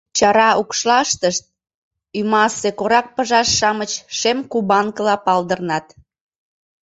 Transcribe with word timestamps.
Чара 0.17 0.49
укшлаштышт 0.61 1.43
ӱмасе 2.19 2.69
корак 2.79 3.07
пыжаш-шамыч 3.15 3.91
шем 4.17 4.37
кубанкыла 4.51 5.15
палдырнат. 5.25 5.85